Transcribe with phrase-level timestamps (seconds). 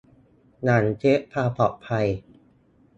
[0.63, 2.07] หลังเช็คความปลอดภัย